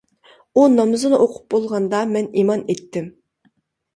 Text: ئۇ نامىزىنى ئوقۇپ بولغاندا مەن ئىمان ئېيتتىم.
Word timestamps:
ئۇ 0.55 0.61
نامىزىنى 0.77 1.19
ئوقۇپ 1.25 1.43
بولغاندا 1.55 1.99
مەن 2.13 2.31
ئىمان 2.41 2.63
ئېيتتىم. 2.67 3.13